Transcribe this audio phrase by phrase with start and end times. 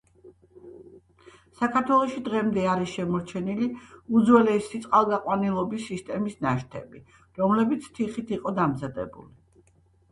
[1.59, 3.67] საქართველოში დღემდე არის შემორჩენილი
[4.21, 7.07] უძველესი წყალგაყვანილობის სისტემის ნაშთები,
[7.45, 9.33] რომლებიც თიხით იყო დამზადებული.